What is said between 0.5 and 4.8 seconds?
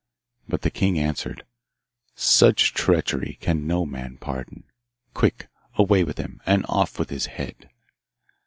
the king answered, 'Such treachery can no man pardon.